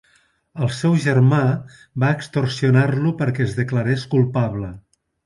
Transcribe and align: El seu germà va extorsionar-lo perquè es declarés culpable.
El 0.67 0.69
seu 0.77 0.93
germà 1.01 1.41
va 2.03 2.09
extorsionar-lo 2.21 3.13
perquè 3.21 3.47
es 3.47 3.55
declarés 3.61 4.07
culpable. 4.15 4.73